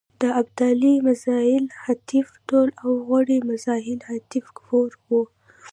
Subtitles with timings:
[0.21, 5.09] د ابدالي میزایل حتف ټو او غوري مزایل حتف فور و.